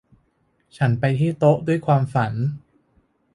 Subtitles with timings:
[0.77, 2.33] ฉันไปที่โต๊ะด้วยความฝัน